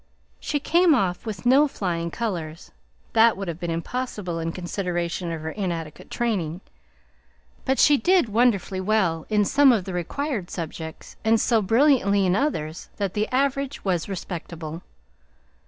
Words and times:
She 0.39 0.59
came 0.59 0.95
off 0.95 1.27
with 1.27 1.45
no 1.45 1.67
flying 1.67 2.09
colors, 2.09 2.71
that 3.13 3.37
would 3.37 3.47
have 3.47 3.59
been 3.59 3.69
impossible 3.69 4.39
in 4.39 4.51
consideration 4.51 5.31
of 5.31 5.41
her 5.41 5.51
inadequate 5.51 6.09
training; 6.09 6.61
but 7.65 7.77
she 7.77 7.97
did 7.97 8.27
wonderfully 8.27 8.81
well 8.81 9.27
in 9.29 9.45
some 9.45 9.71
of 9.71 9.85
the 9.85 9.93
required 9.93 10.49
subjects, 10.49 11.17
and 11.23 11.39
so 11.39 11.61
brilliantly 11.61 12.25
in 12.25 12.35
others 12.35 12.89
that 12.97 13.13
the 13.13 13.27
average 13.27 13.85
was 13.85 14.09
respectable. 14.09 14.81